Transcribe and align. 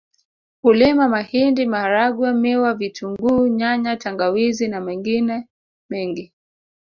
Hulima 0.61 1.05
mahindi 1.13 1.63
maharagwe 1.73 2.29
miwa 2.41 2.71
vitunguu 2.79 3.47
nyanya 3.57 3.97
tangawizi 3.97 4.67
na 4.67 4.81
mengine 4.81 5.47
mengi 5.89 6.33